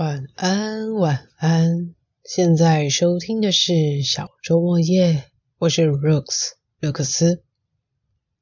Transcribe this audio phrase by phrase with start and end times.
[0.00, 1.94] 晚安，晚安。
[2.24, 5.24] 现在收听的是小周末夜，
[5.58, 7.42] 我是 Rooks 热克斯。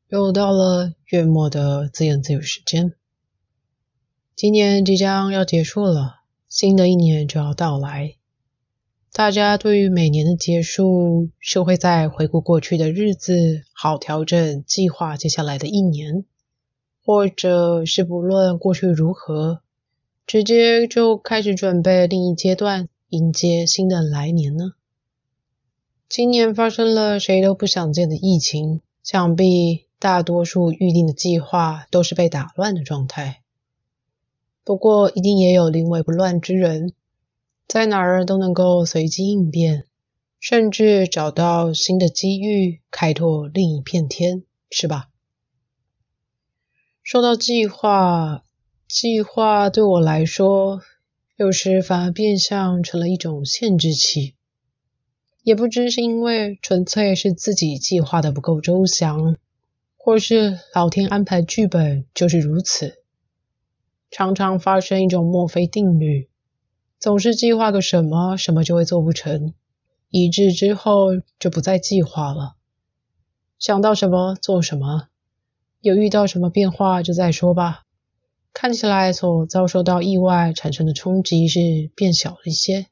[0.06, 2.92] 又到了月末的自言自语时间。
[4.36, 8.14] 今年即将要结束了，新的一年就要到来。
[9.12, 16.25] 大家对于每年的结束，是会在回顾过去的日子，好调整计划接下来的一年，
[17.04, 19.61] 或者是不论过去如何。
[20.29, 24.74] 直接就开始准备另一阶段，迎接新的来年呢？
[26.06, 33.41] 今年发生了谁都不想见的疫情，想必大多数预定的计划都是被打乱的状态。
[34.64, 36.92] 不过，一定也有临危不乱之人，
[37.66, 39.86] 在哪儿都能够随机应变，
[40.38, 45.08] 甚至找到新的机遇，开拓另一片天，是吧？
[47.02, 48.45] 说到计划。
[48.88, 50.80] 计划对我来说，
[51.37, 54.34] 有时反而变相成了一种限制器。
[55.42, 59.36] 也不知是因为纯粹是自己计划的不够周详，
[59.98, 62.94] 或是老天安排剧本就是如此。
[64.11, 66.31] 常常发生一种墨菲定律，
[66.98, 69.53] 总是计划个什么，什么就会做不成，
[70.09, 72.56] 以致之后就不再计划了。
[73.59, 75.09] 想到什么做什么，
[75.83, 77.84] 有遇到什么变化就再说吧。
[78.61, 82.87] 看起来所遭受到意外产生的冲击是变小了一些，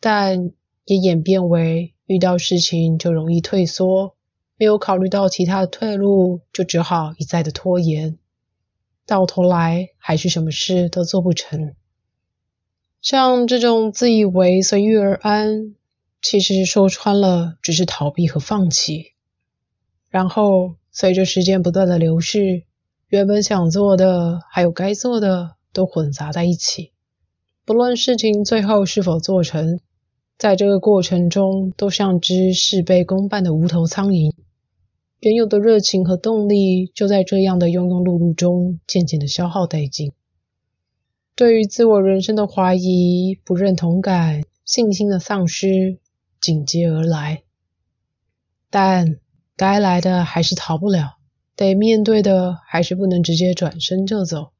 [0.00, 0.50] 但
[0.84, 4.16] 也演变为遇到事情就容易退缩，
[4.56, 8.18] 没有考虑到其他的退路，就只好一再的拖延，
[9.06, 11.76] 到头来还是什么事都做不成。
[13.00, 15.76] 像这种自以为随遇而安，
[16.20, 19.12] 其实说穿了只是逃避和放弃，
[20.10, 22.64] 然后随着时间不断的流逝。
[23.08, 26.92] 原本想做的，还有该做的，都混杂在一起。
[27.64, 29.80] 不论事情最后是否做成，
[30.36, 34.34] 在这个过程中，都像只事倍功半的无头苍蝇。
[35.20, 40.12] 原有的热情和动力，就在这样的庸庸碌碌中，渐渐的消耗殆尽。
[41.34, 45.98] 对于自我人生的怀疑、不认同感、信心的丧失，
[46.40, 47.42] 紧接而来。
[48.68, 49.16] 但
[49.56, 51.17] 该来的还是逃不了。
[51.58, 54.52] 得面对的还是不能直接转身就走，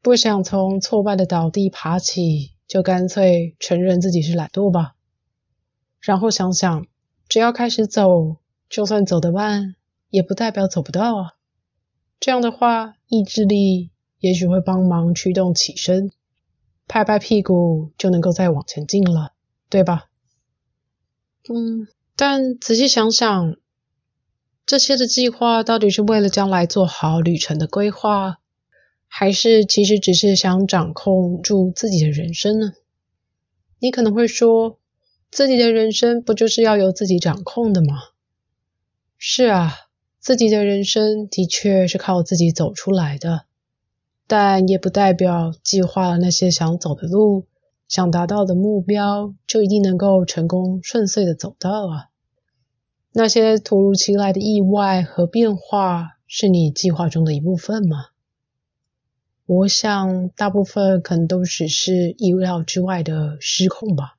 [0.00, 4.94] 不想从挫败的倒地爬起，就干脆承认自己是懒惰吧。
[5.98, 6.86] 然后想想，
[7.28, 8.36] 只要开始走，
[8.68, 9.74] 就算走得慢，
[10.10, 11.32] 也不代表走不到啊。
[12.20, 13.90] 这样的话，意志力
[14.20, 16.12] 也许会帮忙驱动起身，
[16.86, 19.32] 拍拍屁股就能够再往前进了，
[19.68, 20.06] 对吧？
[21.48, 23.56] 嗯，但仔细想想。
[24.70, 28.38] 这些的计划到底是为了将来做好旅程的规划，
[29.08, 32.74] 还是其实只是想掌控住自己的人生呢？
[33.80, 34.78] 你可能会说，
[35.28, 37.96] 自己的人生不就是要由自己掌控的吗？
[39.18, 39.74] 是啊，
[40.20, 43.46] 自己的人生的确是靠自己走出来的，
[44.28, 47.48] 但也不代表计划了那些想走的路、
[47.88, 52.09] 想达到的目标，就一定能够成功顺遂的走到啊。
[53.12, 58.06] 那些突如其来的意外和变化是你计划中的一部分吗？
[59.46, 64.16] 我想大部分可能都只是意料之外的失控吧。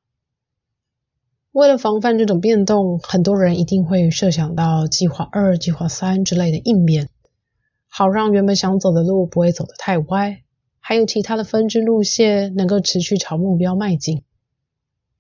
[1.54, 7.10] 为了防范这种变动，很多人一定会设想到计划二、计划三之类的应变，
[7.88, 10.44] 好让原本想走的路不会走得太歪，
[10.82, 14.24] 还有其他的分支路线能够持续朝目标迈进。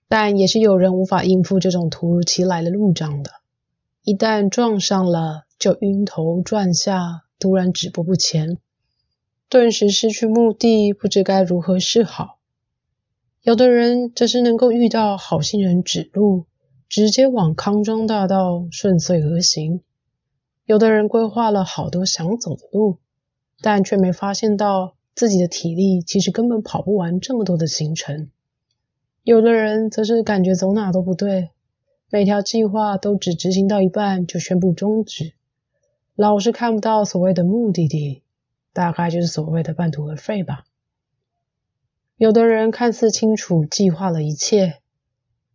[0.10, 3.32] 但也是有人无法应付这种突如其来的路障的。
[4.04, 8.58] 一旦撞上了，就晕头转向，突然止步不前，
[9.48, 12.40] 顿时失去目的，不知该如何是好。
[13.44, 16.46] 有的人则是能够遇到好心人指路，
[16.90, 19.82] 直接往康庄大道顺遂而行。
[20.66, 22.98] 有的人规划了好多想走的路，
[23.62, 28.32] 但却没发现到自己的体力其实根本跑不完这么多的行程。
[29.24, 31.52] 有的人则是感觉走哪都不对。
[32.14, 35.32] 每条计划都只执行到一半就宣布终止，
[36.14, 38.22] 老是看不到所谓的目的地，
[38.74, 40.66] 大概就是所谓的半途而废吧。
[42.18, 44.80] 有的人看似清楚计划了一切，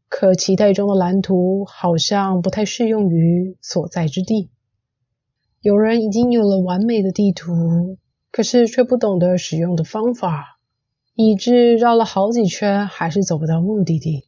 [0.08, 4.48] 可期待中的蓝图好像不太适用于所在之地。
[5.60, 7.98] 有人已经有了完美的地图，
[8.32, 10.58] 可是却不懂得使用的方法，
[11.14, 14.25] 以致绕了好几圈还是走不到目的地。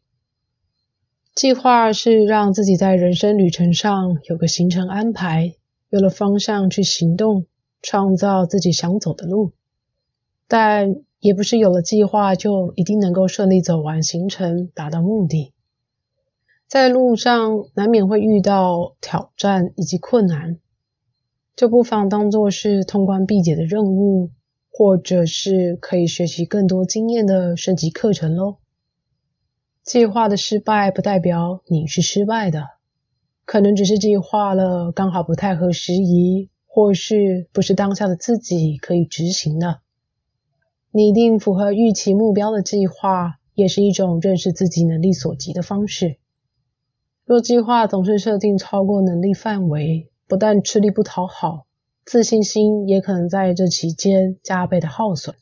[1.38, 5.54] 计划是让自己在人生旅程上有个行程安排，
[5.88, 7.46] 有了方向去行动，
[7.80, 9.52] 创造自己想走的路。
[10.48, 15.52] 但也不是有了计划就一定能够顺利走完行程，达到目的。
[16.66, 20.58] 在路上难免会遇到挑战以及困难，
[21.54, 24.32] 就不妨当做是通关必解的任务，
[24.72, 28.56] 或者是可以学习更多经验的升级课程喽。
[29.88, 32.68] 计划的失败不代表你是失败的，
[33.46, 39.80] 可能只是计划了刚好不太合时宜，或是不是当下的自己可以执行的。
[40.90, 46.18] 拟定符合预期目标的计划，也是一种认识自己能力所及的方式。
[47.24, 51.64] 若计划总是设定超过能力范围，不但吃力不讨好，
[52.04, 55.34] 自信心也可能在这期间加倍的耗损。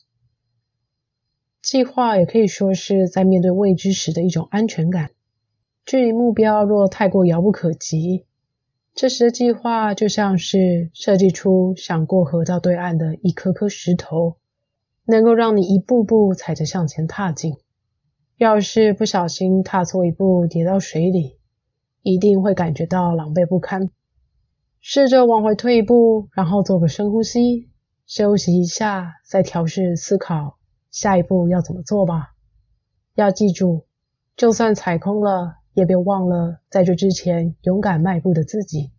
[1.67, 5.09] 计划也可以说是在面对未知时的一种安全感。
[5.85, 8.25] 距离目标若太过遥不可及，
[8.93, 14.37] 这时的计划就像是设计出想过河到对岸的一颗颗石头。
[15.03, 17.55] 能够让你一步步踩着向前踏进。
[18.37, 21.37] 要是不小心踏错一步，跌到水里，
[22.01, 23.89] 一定会感觉到狼狈不堪。
[24.79, 27.67] 试着往回退一步，然后做个深呼吸，
[28.05, 30.56] 休息一下，再调试思考
[30.99, 32.33] 下一步要怎么做吧。
[33.13, 33.85] 要记住，
[34.35, 38.89] 就算踩空了，也别忘了在这之前勇敢迈步的自己。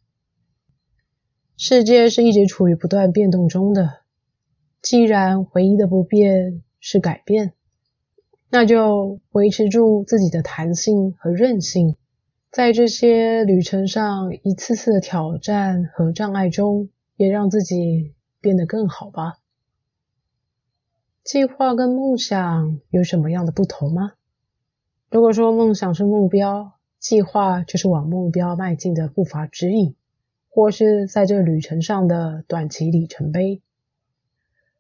[1.57, 3.99] 世界是一直处于不断变动中的。
[4.81, 7.55] 既然唯一的不变是改变，
[8.49, 11.97] 那就维持住自己的弹性和韧性，
[12.53, 19.41] 在这些旅程上一次次的挑战和障碍中，也让自己变得更好吧。
[21.29, 24.15] 计划跟梦想有什么样的不同吗？
[25.11, 29.95] 如果说梦想是目标，计划就是往目标迈进的步伐指引，
[30.49, 33.61] 或是在这旅程上的短期里程碑。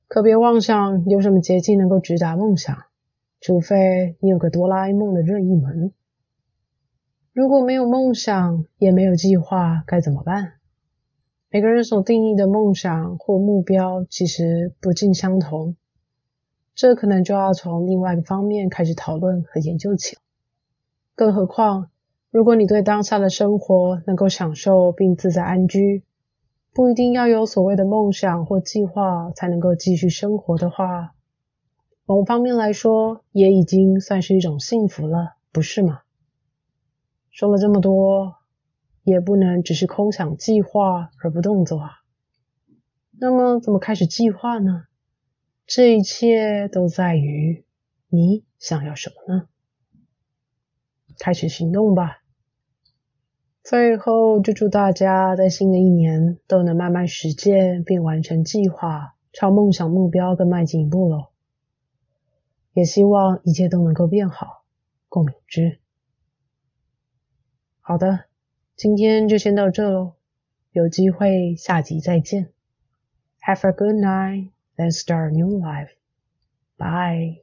[0.06, 2.78] 可别妄想有什么捷径能够直达梦想，
[3.42, 5.92] 除非你有个哆啦 A 梦的任意门。
[7.34, 10.54] 如果没有梦想，也没有计划，该怎么办？
[11.50, 15.76] 每个人所定义的梦想或目标其实不尽相同，
[16.78, 20.16] 这可能就要从另外一个方面开始讨论和研究起。
[21.16, 21.90] 更何况，
[22.30, 26.04] 如果你对当下的生活能够享受并自在安居，
[26.72, 31.14] 不一定要有所谓的梦想或计划才能够继续生活的话，
[32.06, 36.02] 某方面来说，也已经算是一种幸福了，不是吗？
[37.32, 38.36] 说了这么多，
[39.02, 41.90] 也不能只是空想计划而不动作啊。
[43.18, 44.84] 那么，怎么开始计划呢？
[45.68, 47.62] 这一切都在于
[48.08, 49.48] 你想要什么呢？
[51.18, 52.22] 开始行动吧。
[53.62, 61.26] 最后，就祝大家在新的一年都能慢慢实践并完成计划，朝梦想目标更迈进一步喽！
[62.72, 64.64] 也希望一切都能够变好，
[65.10, 65.80] 共勉之。
[67.82, 68.24] 好的，
[68.74, 70.14] 今天就先到这喽，
[70.72, 72.48] 有机会下集再见。
[73.42, 75.92] Have a good night, then start a new life.
[76.78, 77.42] Bye.